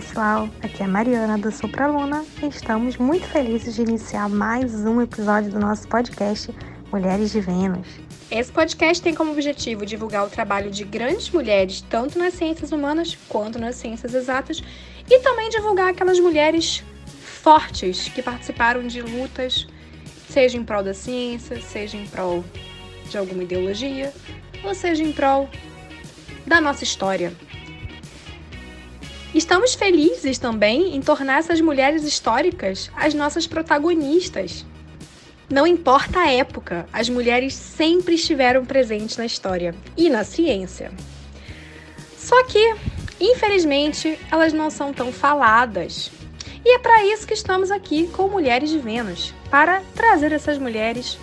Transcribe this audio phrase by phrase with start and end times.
[0.00, 5.02] Pessoal, aqui é a Mariana do Supraluna e estamos muito felizes de iniciar mais um
[5.02, 6.50] episódio do nosso podcast
[6.90, 7.86] Mulheres de Vênus.
[8.30, 13.14] Esse podcast tem como objetivo divulgar o trabalho de grandes mulheres, tanto nas ciências humanas
[13.28, 14.62] quanto nas ciências exatas,
[15.06, 16.82] e também divulgar aquelas mulheres
[17.42, 19.68] fortes que participaram de lutas,
[20.30, 22.42] seja em prol da ciência, seja em prol
[23.10, 24.14] de alguma ideologia,
[24.64, 25.46] ou seja em prol
[26.46, 27.34] da nossa história.
[29.34, 34.66] Estamos felizes também em tornar essas mulheres históricas as nossas protagonistas.
[35.48, 40.90] Não importa a época, as mulheres sempre estiveram presentes na história e na ciência.
[42.16, 42.74] Só que,
[43.20, 46.10] infelizmente, elas não são tão faladas.
[46.64, 51.18] E é para isso que estamos aqui com Mulheres de Vênus para trazer essas mulheres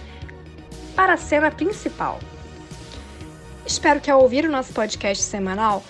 [0.96, 2.20] para a cena principal.
[3.66, 5.84] Espero que ao ouvir o nosso podcast semanal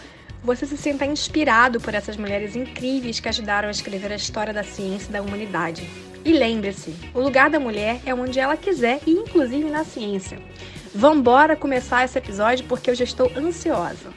[0.48, 4.64] você se sinta inspirado por essas mulheres incríveis que ajudaram a escrever a história da
[4.64, 5.86] ciência e da humanidade.
[6.24, 10.40] E lembre-se, o lugar da mulher é onde ela quiser e inclusive na ciência.
[10.96, 14.10] Vambora começar esse episódio porque eu já estou ansiosa.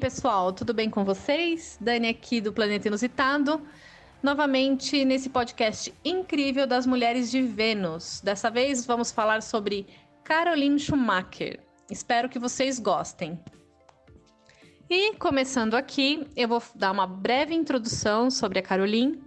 [0.00, 1.76] Pessoal, tudo bem com vocês?
[1.78, 3.60] Dani aqui do Planeta Inusitado.
[4.22, 8.22] Novamente nesse podcast incrível das mulheres de Vênus.
[8.22, 9.86] Dessa vez vamos falar sobre
[10.24, 11.60] Caroline Schumacher.
[11.90, 13.38] Espero que vocês gostem.
[14.88, 19.22] E começando aqui, eu vou dar uma breve introdução sobre a Caroline,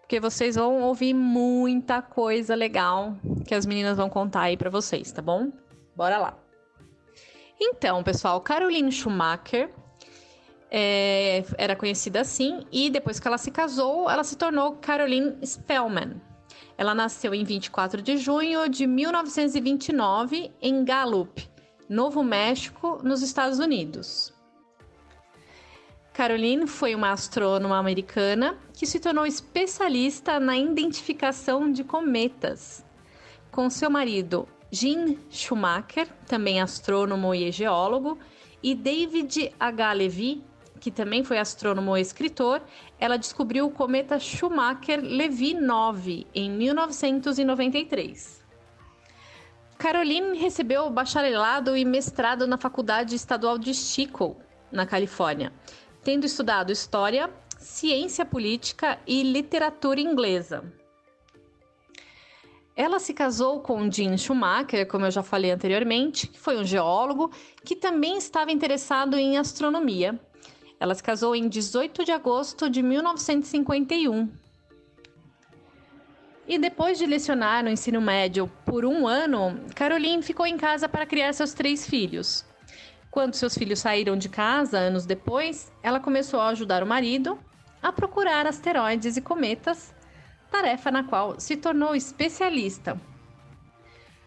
[0.00, 5.12] porque vocês vão ouvir muita coisa legal que as meninas vão contar aí para vocês,
[5.12, 5.52] tá bom?
[5.94, 6.36] Bora lá.
[7.60, 9.70] Então, pessoal, Caroline Schumacher
[10.70, 16.20] é, era conhecida assim, e depois que ela se casou, ela se tornou Caroline Spellman.
[16.76, 21.48] Ela nasceu em 24 de junho de 1929 em Gallup,
[21.88, 24.32] Novo México, nos Estados Unidos.
[26.12, 32.84] Caroline foi uma astrônoma americana que se tornou especialista na identificação de cometas.
[33.52, 38.18] Com seu marido Jean Schumacher, também astrônomo e geólogo,
[38.62, 39.92] e David H.
[39.92, 40.42] Levy,
[40.78, 42.62] que também foi astrônomo e escritor,
[42.98, 48.38] ela descobriu o cometa Schumacher-Levy 9 em 1993.
[49.78, 54.36] Caroline recebeu bacharelado e mestrado na Faculdade Estadual de Chico,
[54.72, 55.52] na Califórnia,
[56.02, 60.64] tendo estudado História, Ciência Política e Literatura Inglesa.
[62.74, 67.30] Ela se casou com Jean Schumacher, como eu já falei anteriormente, que foi um geólogo
[67.64, 70.18] que também estava interessado em astronomia
[70.80, 74.28] ela se casou em 18 de agosto de 1951.
[76.46, 81.04] E depois de lecionar no ensino médio por um ano, Caroline ficou em casa para
[81.04, 82.44] criar seus três filhos.
[83.10, 87.38] Quando seus filhos saíram de casa anos depois, ela começou a ajudar o marido
[87.82, 89.94] a procurar asteroides e cometas,
[90.50, 92.98] tarefa na qual se tornou especialista.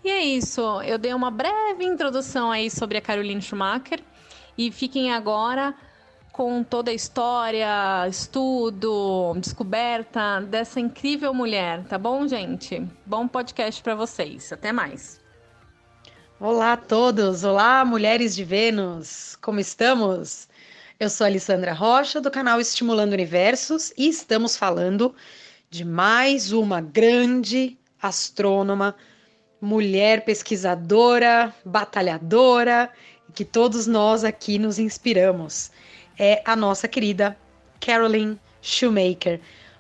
[0.04, 4.02] E é isso, eu dei uma breve introdução aí sobre a Caroline Schumacher
[4.58, 5.76] e fiquem agora
[6.32, 12.82] com toda a história, estudo, descoberta dessa incrível mulher, tá bom, gente?
[13.06, 14.52] Bom podcast para vocês.
[14.52, 15.20] Até mais.
[16.40, 20.48] Olá a todos, olá mulheres de Vênus, como estamos?
[21.00, 25.14] Eu sou a Alessandra Rocha do canal Estimulando Universos e estamos falando
[25.70, 28.96] de mais uma grande astrônoma,
[29.62, 32.90] mulher pesquisadora, batalhadora,
[33.34, 35.72] que todos nós aqui nos inspiramos
[36.22, 37.36] é a nossa querida
[37.80, 39.40] Carolyn Shoemaker.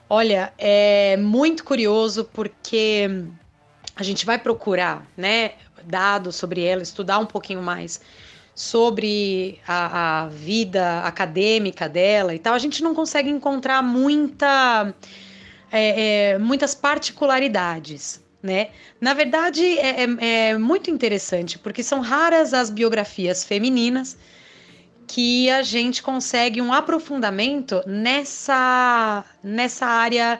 [0.09, 3.07] Olha, é muito curioso porque
[3.95, 5.51] a gente vai procurar, né,
[5.83, 8.01] dados sobre ela, estudar um pouquinho mais
[8.55, 14.93] sobre a, a, vida acadêmica dela e tal, a gente não consegue encontrar muita,
[15.71, 18.19] é, é, muitas particularidades.
[18.41, 18.71] Né?
[18.99, 24.17] Na verdade, é, é, é muito interessante, porque são raras as biografias femininas
[25.13, 30.39] que a gente consegue um aprofundamento nessa, nessa área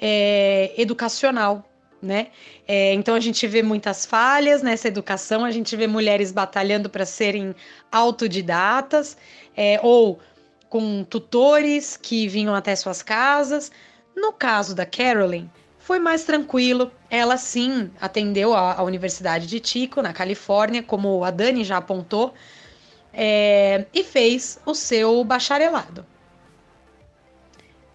[0.00, 1.62] é, educacional,
[2.00, 2.28] né?
[2.66, 7.04] É, então a gente vê muitas falhas nessa educação, a gente vê mulheres batalhando para
[7.04, 7.54] serem
[7.92, 9.18] autodidatas
[9.54, 10.18] é, ou
[10.70, 13.70] com tutores que vinham até suas casas,
[14.16, 15.46] No caso da Carolyn,
[15.78, 16.90] foi mais tranquilo.
[17.10, 22.32] Ela sim atendeu a, a Universidade de Tico, na Califórnia, como a Dani já apontou,
[23.16, 26.04] é, e fez o seu bacharelado.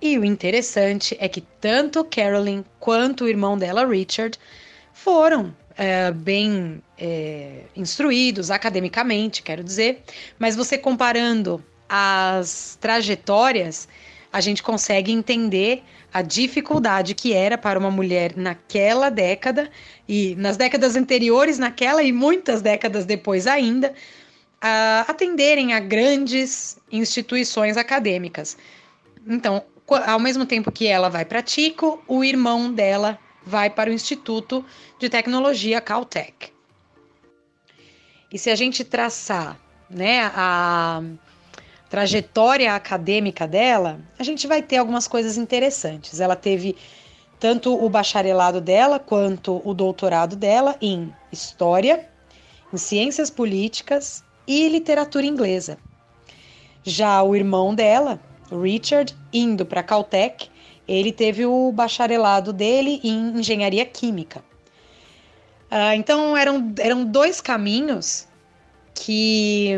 [0.01, 4.39] E o interessante é que tanto Carolyn quanto o irmão dela, Richard,
[4.91, 10.03] foram é, bem é, instruídos academicamente, quero dizer,
[10.39, 13.87] mas você comparando as trajetórias,
[14.33, 19.69] a gente consegue entender a dificuldade que era para uma mulher naquela década
[20.07, 23.93] e nas décadas anteriores, naquela e muitas décadas depois ainda,
[24.61, 28.55] a atenderem a grandes instituições acadêmicas.
[29.27, 29.63] Então,
[30.05, 34.63] ao mesmo tempo que ela vai para Tico, o irmão dela vai para o Instituto
[34.99, 36.53] de Tecnologia Caltech.
[38.31, 39.59] E se a gente traçar
[39.89, 41.01] né, a
[41.89, 46.21] trajetória acadêmica dela, a gente vai ter algumas coisas interessantes.
[46.21, 46.77] Ela teve
[47.39, 52.07] tanto o bacharelado dela quanto o doutorado dela em História,
[52.71, 55.77] em Ciências Políticas e Literatura Inglesa.
[56.83, 58.19] Já o irmão dela,
[58.51, 60.51] Richard, indo para Caltech,
[60.85, 64.43] ele teve o bacharelado dele em Engenharia Química.
[65.71, 68.27] Uh, então eram, eram dois caminhos
[68.93, 69.71] que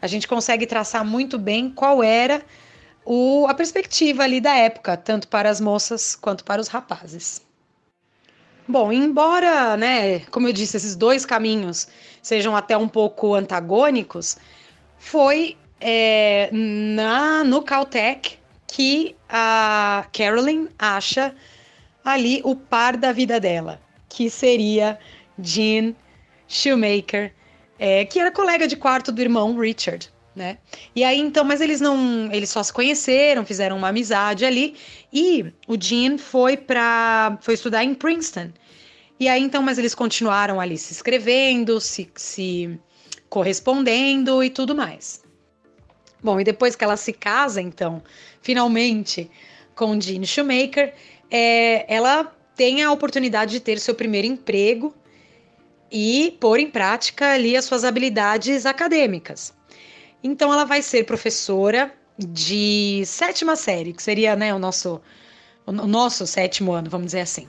[0.00, 2.42] a gente consegue traçar muito bem qual era
[3.04, 7.40] o, a perspectiva ali da época, tanto para as moças quanto para os rapazes.
[8.66, 11.88] Bom, embora, né, como eu disse, esses dois caminhos
[12.22, 14.36] sejam até um pouco antagônicos,
[14.98, 18.38] foi é, na no Caltech
[18.68, 21.34] que a Carolyn acha
[22.04, 24.98] ali o par da vida dela, que seria
[25.38, 25.94] Jean
[26.46, 27.32] Shoemaker,
[27.78, 30.58] é, que era colega de quarto do irmão Richard, né?
[30.94, 34.74] E aí então, mas eles não, eles só se conheceram, fizeram uma amizade ali
[35.12, 38.50] e o Jean foi para foi estudar em Princeton.
[39.20, 42.78] E aí então, mas eles continuaram ali se escrevendo, se, se
[43.28, 45.22] correspondendo e tudo mais.
[46.22, 48.02] Bom, e depois que ela se casa, então,
[48.40, 49.30] finalmente,
[49.74, 50.94] com Jean Shoemaker,
[51.30, 54.94] é, ela tem a oportunidade de ter seu primeiro emprego
[55.90, 59.52] e pôr em prática ali as suas habilidades acadêmicas.
[60.22, 65.00] Então ela vai ser professora de sétima série, que seria né, o, nosso,
[65.66, 67.48] o nosso sétimo ano, vamos dizer assim.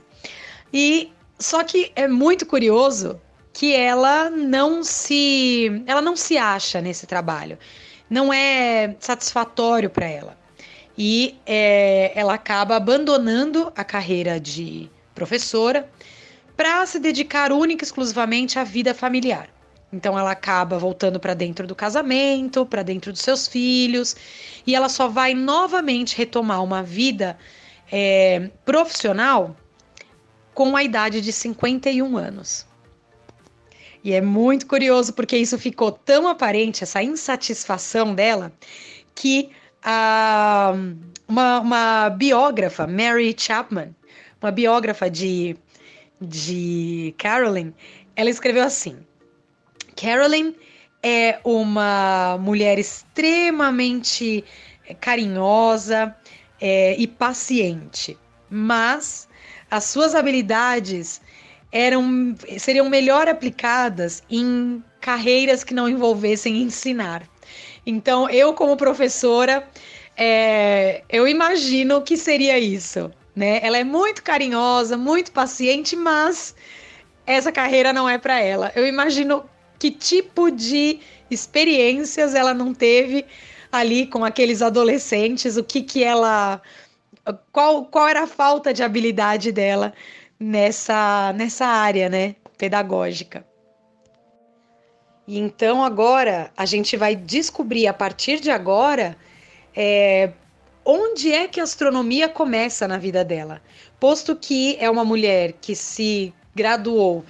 [0.72, 3.20] E só que é muito curioso
[3.52, 7.58] que ela não se ela não se acha nesse trabalho.
[8.10, 10.36] Não é satisfatório para ela.
[10.96, 15.88] E é, ela acaba abandonando a carreira de professora
[16.56, 19.48] para se dedicar única e exclusivamente à vida familiar.
[19.92, 24.16] Então ela acaba voltando para dentro do casamento, para dentro dos seus filhos,
[24.66, 27.38] e ela só vai novamente retomar uma vida
[27.90, 29.56] é, profissional
[30.52, 32.66] com a idade de 51 anos.
[34.02, 38.52] E é muito curioso porque isso ficou tão aparente, essa insatisfação dela,
[39.14, 39.50] que
[39.82, 40.74] a,
[41.26, 43.94] uma, uma biógrafa, Mary Chapman,
[44.40, 45.56] uma biógrafa de
[46.20, 47.72] de Carolyn,
[48.16, 48.96] ela escreveu assim:
[49.96, 50.54] Carolyn
[51.02, 54.44] é uma mulher extremamente
[55.00, 56.14] carinhosa
[56.60, 58.18] é, e paciente,
[58.50, 59.28] mas
[59.70, 61.20] as suas habilidades
[61.72, 67.28] eram seriam melhor aplicadas em carreiras que não envolvessem ensinar.
[67.84, 69.68] Então, eu como professora,
[70.16, 73.60] é, eu imagino que seria isso né?
[73.62, 76.54] Ela é muito carinhosa, muito paciente, mas
[77.26, 78.70] essa carreira não é para ela.
[78.74, 79.44] Eu imagino
[79.84, 80.98] que tipo de
[81.30, 83.26] experiências ela não teve
[83.70, 86.62] ali com aqueles adolescentes, o que que ela
[87.52, 89.92] qual, qual era a falta de habilidade dela
[90.40, 93.44] nessa nessa área, né, pedagógica.
[95.28, 99.14] E então agora a gente vai descobrir a partir de agora
[99.76, 100.32] é,
[100.82, 103.60] onde é que a astronomia começa na vida dela.
[104.00, 107.22] Posto que é uma mulher que se graduou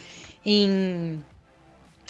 [0.46, 1.20] em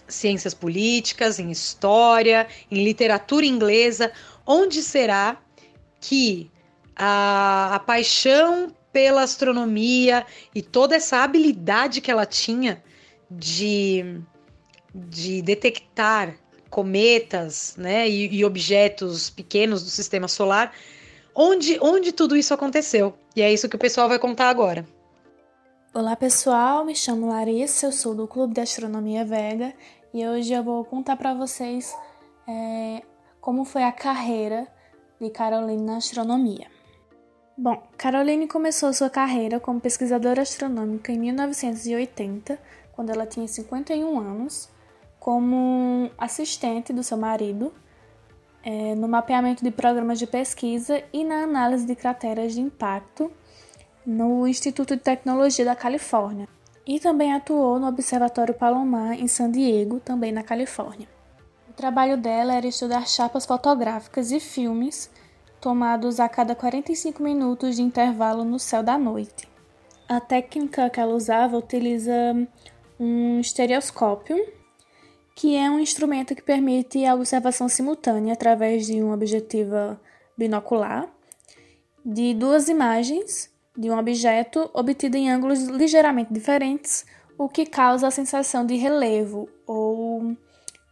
[0.08, 4.12] ciências políticas, em história, em literatura inglesa,
[4.46, 5.38] onde será
[6.00, 6.50] que
[6.94, 12.82] a, a paixão pela astronomia e toda essa habilidade que ela tinha
[13.30, 14.20] de,
[14.94, 16.36] de detectar
[16.70, 20.72] cometas né, e, e objetos pequenos do sistema solar
[21.34, 23.14] onde, onde tudo isso aconteceu.
[23.34, 24.86] E é isso que o pessoal vai contar agora.
[25.96, 29.72] Olá pessoal, me chamo Larissa, eu sou do Clube de Astronomia Vega
[30.12, 31.96] e hoje eu vou contar para vocês
[32.48, 33.00] é,
[33.40, 34.66] como foi a carreira
[35.20, 36.66] de Caroline na astronomia.
[37.56, 42.58] Bom, Caroline começou sua carreira como pesquisadora astronômica em 1980,
[42.90, 44.68] quando ela tinha 51 anos,
[45.20, 47.72] como assistente do seu marido
[48.64, 53.30] é, no mapeamento de programas de pesquisa e na análise de crateras de impacto
[54.06, 56.48] no Instituto de Tecnologia da Califórnia.
[56.86, 61.08] E também atuou no Observatório Palomar em San Diego, também na Califórnia.
[61.68, 65.10] O trabalho dela era estudar chapas fotográficas e filmes
[65.60, 69.48] tomados a cada 45 minutos de intervalo no céu da noite.
[70.06, 72.12] A técnica que ela usava utiliza
[73.00, 74.36] um estereoscópio,
[75.34, 79.98] que é um instrumento que permite a observação simultânea através de uma objetiva
[80.36, 81.08] binocular
[82.04, 87.04] de duas imagens de um objeto obtida em ângulos ligeiramente diferentes,
[87.36, 90.36] o que causa a sensação de relevo ou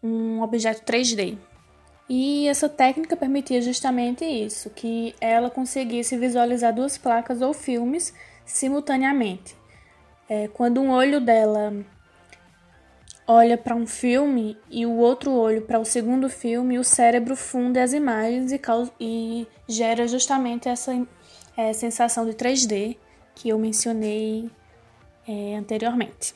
[0.02, 1.38] um objeto 3D.
[2.08, 8.12] E essa técnica permitia justamente isso, que ela conseguisse visualizar duas placas ou filmes
[8.44, 9.56] simultaneamente.
[10.28, 11.72] É, quando um olho dela
[13.26, 17.78] olha para um filme e o outro olho para o segundo filme, o cérebro funde
[17.78, 20.92] as imagens e, causa, e gera justamente essa
[21.56, 22.96] é, sensação de 3D
[23.34, 24.50] que eu mencionei
[25.26, 26.34] é, anteriormente.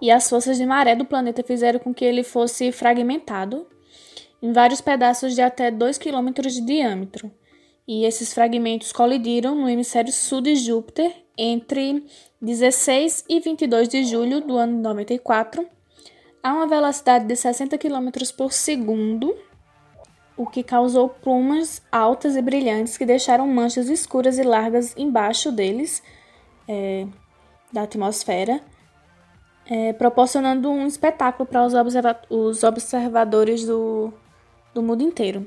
[0.00, 3.66] e as forças de maré do planeta fizeram com que ele fosse fragmentado
[4.42, 7.30] em vários pedaços de até 2 km de diâmetro.
[7.86, 12.04] E esses fragmentos colidiram no hemisfério sul de Júpiter entre
[12.40, 15.66] 16 e 22 de julho do ano 94
[16.42, 19.36] a uma velocidade de 60 km por segundo,
[20.36, 26.02] o que causou plumas altas e brilhantes que deixaram manchas escuras e largas embaixo deles,
[26.66, 27.06] é,
[27.70, 28.60] da atmosfera,
[29.66, 34.12] é, proporcionando um espetáculo para os, observa os observadores do,
[34.74, 35.46] do mundo inteiro.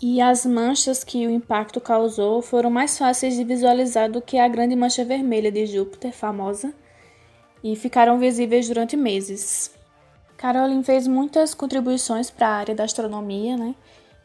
[0.00, 4.48] E as manchas que o impacto causou foram mais fáceis de visualizar do que a
[4.48, 6.74] grande mancha vermelha de Júpiter, famosa,
[7.62, 9.72] e ficaram visíveis durante meses.
[10.36, 13.74] Caroline fez muitas contribuições para a área da astronomia, né?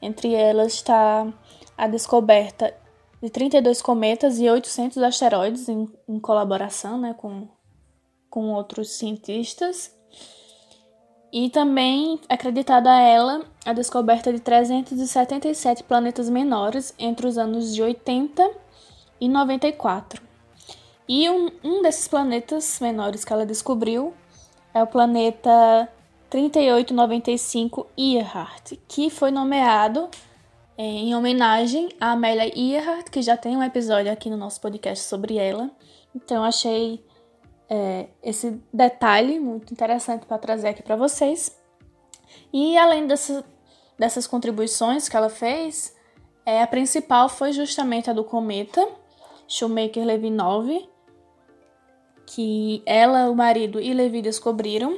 [0.02, 1.32] Entre elas está
[1.78, 2.74] a descoberta
[3.22, 7.48] de 32 cometas e 800 asteroides em, em colaboração né, com,
[8.30, 9.96] com outros cientistas.
[11.32, 17.84] E também acreditada a ela a descoberta de 377 planetas menores entre os anos de
[17.84, 18.52] 80
[19.22, 20.22] e 94.
[21.08, 24.14] E um, um desses planetas menores que ela descobriu
[24.74, 25.88] é o planeta
[26.30, 30.10] 3895 Earhart, que foi nomeado
[30.78, 35.04] é, em homenagem a Amélia Earhart, que já tem um episódio aqui no nosso podcast
[35.06, 35.70] sobre ela.
[36.16, 37.04] Então achei
[37.70, 41.56] é, esse detalhe muito interessante para trazer aqui para vocês.
[42.54, 43.44] E além dessa,
[44.00, 45.94] dessas contribuições que ela fez,
[46.46, 48.88] é, a principal foi justamente a do cometa
[49.46, 50.90] Shoemaker-Levy 9,
[52.26, 54.98] que ela, o marido e Levi descobriram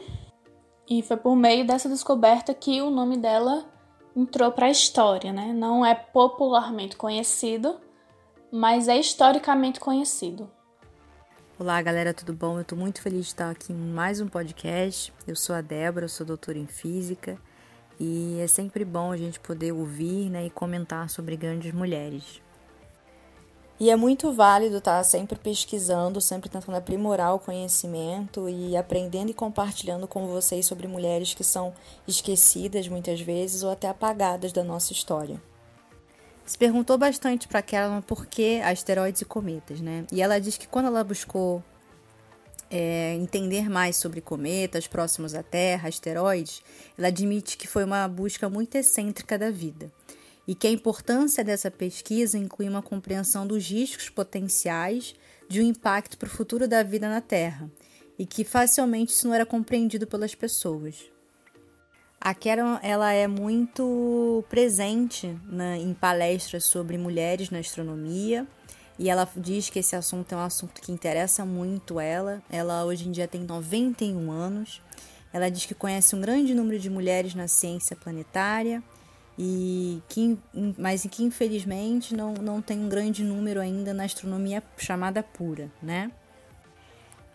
[0.87, 3.65] e foi por meio dessa descoberta que o nome dela
[4.15, 5.53] entrou para a história, né?
[5.53, 7.79] Não é popularmente conhecido,
[8.51, 10.51] mas é historicamente conhecido.
[11.57, 12.57] Olá, galera, tudo bom?
[12.57, 15.13] Eu estou muito feliz de estar aqui em mais um podcast.
[15.25, 17.39] Eu sou a Débora, sou doutora em física
[18.03, 22.41] e é sempre bom a gente poder ouvir né, e comentar sobre grandes mulheres.
[23.79, 29.35] E é muito válido estar sempre pesquisando, sempre tentando aprimorar o conhecimento e aprendendo e
[29.35, 31.73] compartilhando com vocês sobre mulheres que são
[32.07, 35.39] esquecidas muitas vezes ou até apagadas da nossa história.
[36.43, 40.05] Se perguntou bastante para Carolyn por que asteroides e cometas, né?
[40.11, 41.63] E ela diz que quando ela buscou
[42.71, 46.63] é, entender mais sobre cometas próximos à Terra, asteroides,
[46.97, 49.91] ela admite que foi uma busca muito excêntrica da vida.
[50.47, 55.13] E que a importância dessa pesquisa inclui uma compreensão dos riscos potenciais
[55.49, 57.69] de um impacto para o futuro da vida na Terra.
[58.17, 61.11] E que facilmente isso não era compreendido pelas pessoas.
[62.19, 68.47] A Karen ela é muito presente na, em palestras sobre mulheres na astronomia
[69.01, 72.39] e ela diz que esse assunto é um assunto que interessa muito ela.
[72.47, 74.79] Ela hoje em dia tem 91 anos.
[75.33, 78.83] Ela diz que conhece um grande número de mulheres na ciência planetária
[79.39, 80.37] e que,
[80.77, 86.11] mas que infelizmente não, não tem um grande número ainda na astronomia chamada pura, né?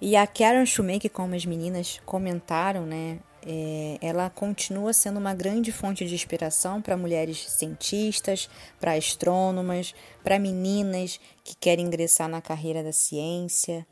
[0.00, 3.18] E a Karen Shoemaker, como as meninas comentaram, né,
[3.48, 8.50] é, ela continua sendo uma grande fonte de inspiração para mulheres cientistas,
[8.80, 13.86] para astrônomas, para meninas que querem ingressar na carreira da ciência.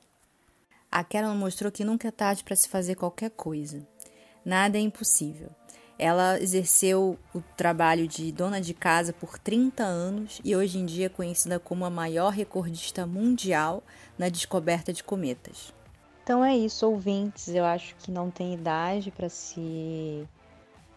[0.90, 3.86] A Karen mostrou que nunca é tarde para se fazer qualquer coisa.
[4.44, 5.50] Nada é impossível.
[5.96, 11.06] Ela exerceu o trabalho de dona de casa por 30 anos e hoje em dia
[11.06, 13.84] é conhecida como a maior recordista mundial
[14.18, 15.72] na descoberta de cometas.
[16.24, 17.48] Então é isso, ouvintes.
[17.48, 20.26] Eu acho que não tem idade para se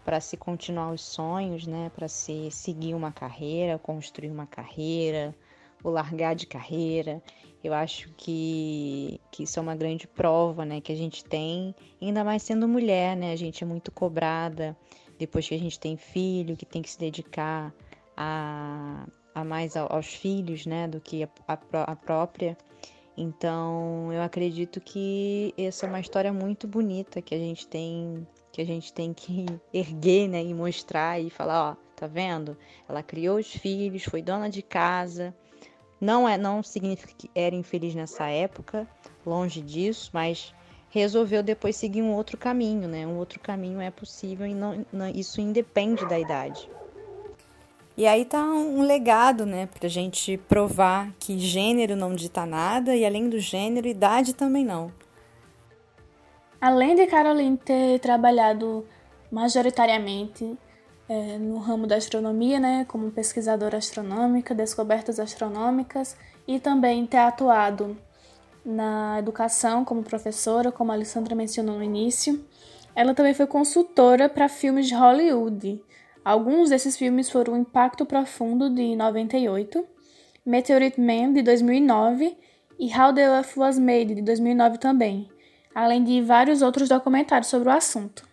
[0.05, 1.91] para se continuar os sonhos, né?
[1.93, 5.35] Para se seguir uma carreira, construir uma carreira,
[5.83, 7.21] ou largar de carreira.
[7.61, 12.23] Eu acho que, que isso é uma grande prova, né, que a gente tem, ainda
[12.23, 13.33] mais sendo mulher, né?
[13.33, 14.77] A gente é muito cobrada
[15.19, 17.73] depois que a gente tem filho, que tem que se dedicar
[18.15, 22.57] a, a mais aos filhos, né, do que a, a, a própria.
[23.17, 28.61] Então, eu acredito que essa é uma história muito bonita que a gente tem que
[28.61, 32.57] a gente tem que erguer, né, e mostrar e falar, ó, tá vendo?
[32.87, 35.35] Ela criou os filhos, foi dona de casa,
[35.99, 38.87] não é, não significa que era infeliz nessa época,
[39.25, 40.53] longe disso, mas
[40.89, 43.05] resolveu depois seguir um outro caminho, né?
[43.05, 46.69] Um outro caminho é possível e não, não isso independe da idade.
[47.97, 53.03] E aí tá um legado, né, pra gente provar que gênero não dita nada e
[53.03, 54.91] além do gênero, idade também não.
[56.61, 58.85] Além de Caroline ter trabalhado
[59.31, 60.55] majoritariamente
[61.09, 66.15] é, no ramo da astronomia, né, como pesquisadora astronômica, descobertas astronômicas,
[66.47, 67.97] e também ter atuado
[68.63, 72.45] na educação como professora, como a Alessandra mencionou no início.
[72.95, 75.81] Ela também foi consultora para filmes de Hollywood.
[76.27, 79.85] Alguns desses filmes foram Impacto Profundo, de 98,
[80.45, 82.37] Meteorite Man, de 2009
[82.79, 85.29] e How the Earth Was Made, de 2009 também,
[85.73, 88.27] além de vários outros documentários sobre o assunto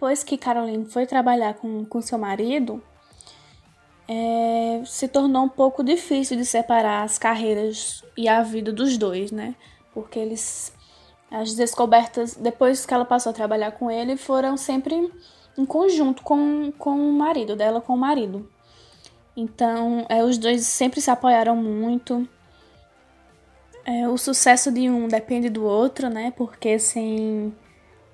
[0.00, 2.82] depois que Caroline foi trabalhar com, com seu marido,
[4.08, 9.30] é, se tornou um pouco difícil de separar as carreiras e a vida dos dois,
[9.30, 9.54] né?
[9.92, 10.72] Porque eles.
[11.30, 15.12] As descobertas, depois que ela passou a trabalhar com ele, foram sempre
[15.60, 18.48] em conjunto com, com o marido, dela com o marido.
[19.36, 22.28] Então, é, os dois sempre se apoiaram muito.
[23.84, 26.32] É, o sucesso de um depende do outro, né?
[26.36, 27.54] Porque sem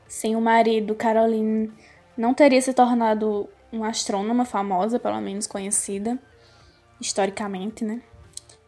[0.08, 1.72] sem o marido, Caroline
[2.16, 6.18] não teria se tornado uma astrônoma famosa, pelo menos conhecida
[7.00, 8.00] historicamente, né?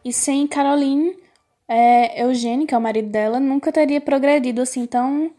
[0.03, 1.17] E sem Caroline,
[1.67, 5.31] é, Eugênio, que é o marido dela, nunca teria progredido assim tão.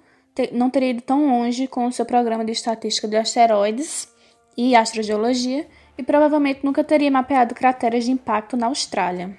[0.52, 4.08] Não teria ido tão longe com o seu programa de estatística de asteroides
[4.56, 9.36] e astrogeologia, e provavelmente nunca teria mapeado crateras de impacto na Austrália,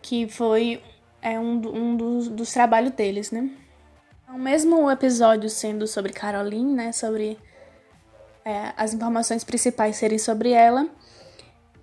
[0.00, 0.80] que foi
[1.20, 3.50] é, um, um dos, dos trabalhos deles, né?
[4.22, 7.38] Então, mesmo o episódio sendo sobre Caroline, né, sobre
[8.44, 10.88] é, as informações principais serem sobre ela,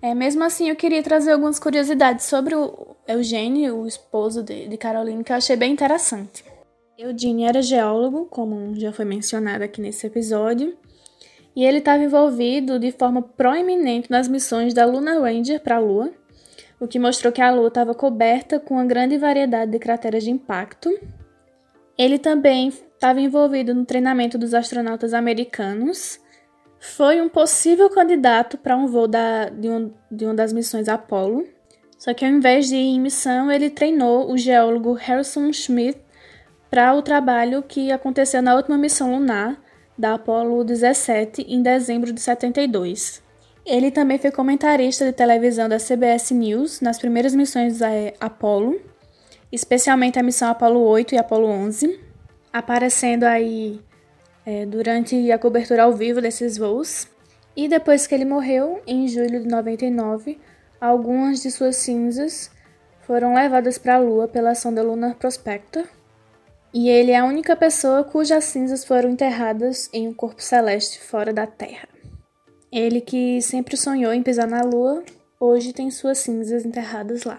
[0.00, 4.76] é, mesmo assim eu queria trazer algumas curiosidades sobre o Eugênio, o esposo de, de
[4.76, 6.44] Caroline, que eu achei bem interessante.
[6.98, 10.76] Eugênio era geólogo, como já foi mencionado aqui nesse episódio,
[11.54, 16.12] e ele estava envolvido de forma proeminente nas missões da Luna Ranger para a Lua,
[16.80, 20.30] o que mostrou que a Lua estava coberta com uma grande variedade de crateras de
[20.30, 20.90] impacto
[21.96, 26.20] ele também estava envolvido no treinamento dos astronautas americanos.
[26.80, 31.46] Foi um possível candidato para um voo da, de, um, de uma das missões Apollo.
[31.96, 36.00] Só que ao invés de ir em missão, ele treinou o geólogo Harrison Schmitt
[36.74, 39.56] para o trabalho que aconteceu na última missão lunar
[39.96, 43.22] da Apollo 17 em dezembro de 72.
[43.64, 47.86] Ele também foi comentarista de televisão da CBS News nas primeiras missões da
[48.18, 48.82] Apollo,
[49.52, 52.00] especialmente a missão Apollo 8 e Apollo 11,
[52.52, 53.80] aparecendo aí
[54.44, 57.06] é, durante a cobertura ao vivo desses voos.
[57.54, 60.40] E depois que ele morreu, em julho de 99,
[60.80, 62.50] algumas de suas cinzas
[63.02, 65.84] foram levadas para a Lua pela sonda Lunar Prospector.
[66.76, 71.32] E ele é a única pessoa cujas cinzas foram enterradas em um corpo celeste fora
[71.32, 71.88] da Terra.
[72.72, 75.04] Ele que sempre sonhou em pisar na Lua,
[75.38, 77.38] hoje tem suas cinzas enterradas lá.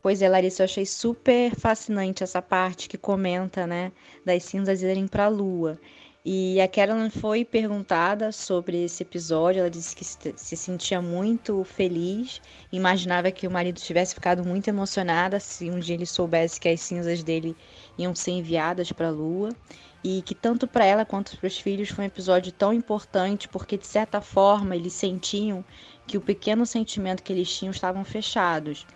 [0.00, 3.90] Pois é, Larissa, eu achei super fascinante essa parte que comenta, né,
[4.24, 5.80] das cinzas irem para a Lua.
[6.28, 9.60] E a Carolyn foi perguntada sobre esse episódio.
[9.60, 12.40] Ela disse que se sentia muito feliz,
[12.72, 16.80] imaginava que o marido tivesse ficado muito emocionada se um dia ele soubesse que as
[16.80, 17.56] cinzas dele
[17.98, 19.50] iam ser enviadas para a Lua.
[20.04, 23.76] E que tanto para ela quanto para os filhos foi um episódio tão importante, porque
[23.76, 25.64] de certa forma eles sentiam
[26.06, 28.86] que o pequeno sentimento que eles tinham estavam fechados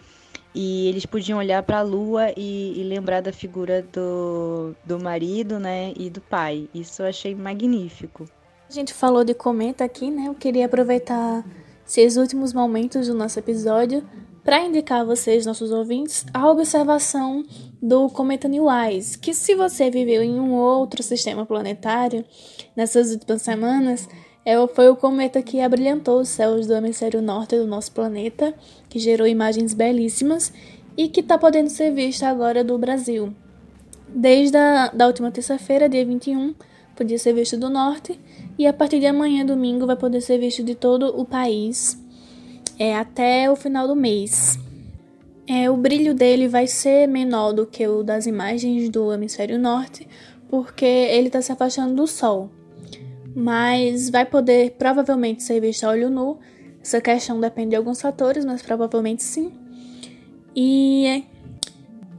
[0.55, 5.59] e eles podiam olhar para a lua e, e, lembrar da figura do, do marido,
[5.59, 6.69] né, e do pai.
[6.75, 8.29] Isso eu achei magnífico.
[8.69, 10.29] A gente falou de cometa aqui, né?
[10.29, 11.45] Eu queria aproveitar
[11.87, 14.05] esses últimos momentos do nosso episódio
[14.45, 17.45] para indicar a vocês, nossos ouvintes, a observação
[17.81, 22.25] do cometa Neowise, que se você viveu em um outro sistema planetário
[22.75, 24.09] nessas últimas semanas,
[24.45, 28.55] é, foi o cometa que abrilhantou os céus do hemisfério norte do nosso planeta,
[28.89, 30.53] que gerou imagens belíssimas
[30.97, 33.35] e que está podendo ser visto agora do Brasil.
[34.09, 36.55] Desde a da última terça-feira, dia 21,
[36.97, 38.19] podia ser visto do norte
[38.59, 41.99] e a partir de amanhã, domingo, vai poder ser visto de todo o país
[42.81, 44.59] é, até o final do mês.
[45.47, 50.09] É, o brilho dele vai ser menor do que o das imagens do hemisfério norte,
[50.49, 52.51] porque ele está se afastando do Sol
[53.35, 56.39] mas vai poder provavelmente ser visto a olho nu.
[56.83, 59.53] Essa questão depende de alguns fatores, mas provavelmente sim.
[60.55, 61.25] E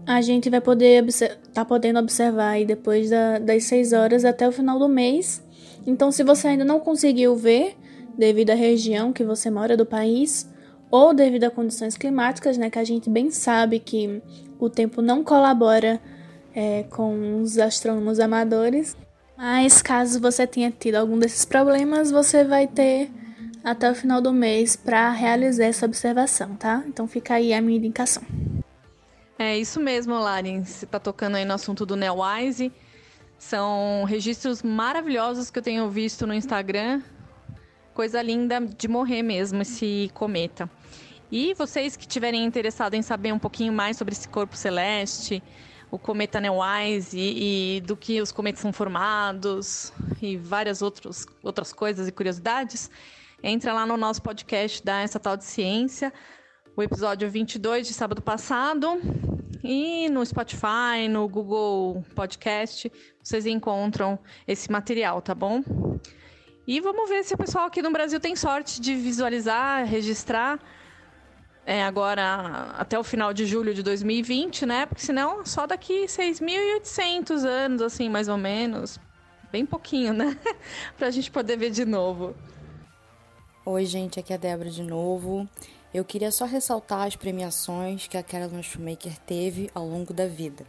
[0.05, 1.05] a gente vai poder
[1.53, 5.43] tá podendo observar aí depois da, das 6 horas até o final do mês.
[5.85, 7.75] Então, se você ainda não conseguiu ver,
[8.17, 10.47] devido à região que você mora do país,
[10.91, 14.21] ou devido a condições climáticas, né, que a gente bem sabe que
[14.59, 15.99] o tempo não colabora
[16.53, 18.95] é, com os astrônomos amadores,
[19.37, 23.09] mas caso você tenha tido algum desses problemas, você vai ter
[23.63, 26.83] até o final do mês para realizar essa observação, tá?
[26.87, 28.23] Então fica aí a minha indicação.
[29.39, 30.63] É isso mesmo, Laren.
[30.63, 32.71] Você está tocando aí no assunto do Neowise.
[33.39, 37.01] São registros maravilhosos que eu tenho visto no Instagram.
[37.93, 40.69] Coisa linda de morrer mesmo esse cometa.
[41.31, 45.41] E vocês que tiverem interessado em saber um pouquinho mais sobre esse corpo celeste,
[45.89, 51.71] o cometa Neowise e, e, do que os cometas são formados e várias outros, outras
[51.71, 52.91] coisas e curiosidades,
[53.41, 56.11] entra lá no nosso podcast da Essa Tal de Ciência,
[56.75, 58.99] o episódio 22 de sábado passado,
[59.63, 62.91] e no Spotify, no Google Podcast,
[63.23, 65.63] vocês encontram esse material, tá bom?
[66.67, 70.59] E vamos ver se o pessoal aqui no Brasil tem sorte de visualizar, registrar
[71.65, 74.85] é, agora até o final de julho de 2020, né?
[74.85, 78.99] Porque senão só daqui 6.800 anos, assim, mais ou menos.
[79.51, 80.37] Bem pouquinho, né?
[80.97, 82.35] pra gente poder ver de novo.
[83.65, 85.47] Oi, gente, aqui é a Débora de novo.
[85.93, 90.65] Eu queria só ressaltar as premiações que a Carolyn Shoemaker teve ao longo da vida.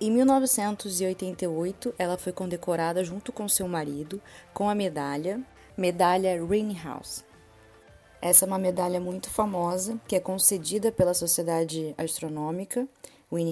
[0.00, 4.20] Em 1988, ela foi condecorada junto com seu marido
[4.52, 5.40] com a medalha,
[5.76, 6.38] medalha
[6.84, 7.24] House.
[8.24, 12.88] Essa é uma medalha muito famosa que é concedida pela Sociedade Astronômica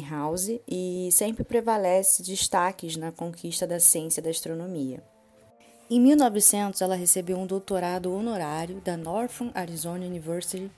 [0.09, 5.03] House e sempre prevalece destaques na conquista da ciência da astronomia.
[5.91, 10.71] Em 1900, ela recebeu um doutorado honorário da Northern Arizona University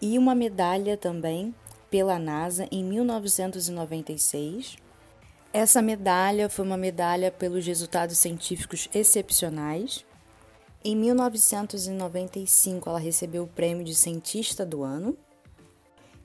[0.00, 1.54] e uma medalha também
[1.90, 4.78] pela NASA em 1996.
[5.52, 10.07] Essa medalha foi uma medalha pelos resultados científicos excepcionais
[10.84, 15.18] em 1995, ela recebeu o prêmio de Cientista do Ano.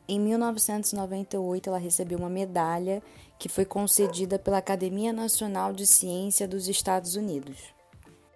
[0.07, 3.01] Em 1998, ela recebeu uma medalha
[3.39, 7.73] que foi concedida pela Academia Nacional de Ciência dos Estados Unidos.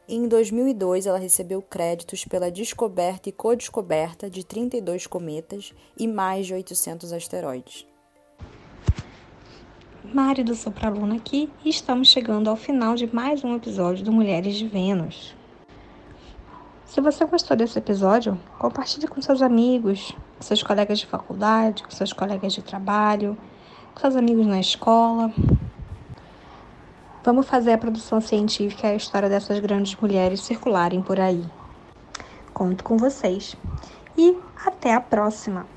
[0.10, 6.54] Em 2002, ela recebeu créditos pela descoberta e codescoberta de 32 cometas e mais de
[6.56, 7.86] 800 asteroides.
[10.04, 14.56] Mari do Sopraluna aqui e estamos chegando ao final de mais um episódio do Mulheres
[14.56, 15.37] de Vênus.
[16.88, 21.92] Se você gostou desse episódio, compartilhe com seus amigos, com seus colegas de faculdade, com
[21.92, 23.38] seus colegas de trabalho,
[23.94, 25.32] com seus amigos na escola.
[27.26, 31.46] Vamos fazer a produção científica e a história dessas grandes mulheres circularem por aí.
[32.54, 33.56] Conto com vocês.
[34.18, 35.77] E até a próxima!